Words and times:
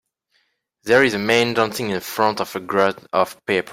There 0.81 1.03
is 1.03 1.13
a 1.13 1.19
man 1.19 1.53
dancing 1.53 1.91
in 1.91 1.99
front 1.99 2.41
of 2.41 2.55
a 2.55 2.59
crowd 2.59 3.07
of 3.13 3.39
people. 3.45 3.69